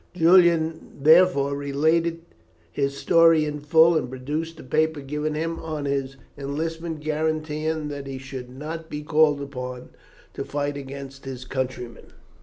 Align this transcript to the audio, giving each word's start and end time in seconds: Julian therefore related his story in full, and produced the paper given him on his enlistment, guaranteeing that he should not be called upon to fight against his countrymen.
Julian 0.15 0.97
therefore 1.03 1.55
related 1.55 2.21
his 2.71 2.97
story 2.97 3.45
in 3.45 3.59
full, 3.59 3.95
and 3.95 4.09
produced 4.09 4.57
the 4.57 4.63
paper 4.63 4.99
given 4.99 5.35
him 5.35 5.59
on 5.59 5.85
his 5.85 6.17
enlistment, 6.35 7.01
guaranteeing 7.01 7.87
that 7.89 8.07
he 8.07 8.17
should 8.17 8.49
not 8.49 8.89
be 8.89 9.03
called 9.03 9.43
upon 9.43 9.89
to 10.33 10.43
fight 10.43 10.75
against 10.75 11.25
his 11.25 11.45
countrymen. 11.45 12.13